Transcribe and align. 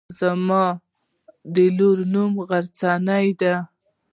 زما 0.19 0.63
د 1.53 1.55
لور 1.77 1.97
نوم 2.13 2.33
غرڅنۍ 2.49 3.27
دی. 3.39 3.53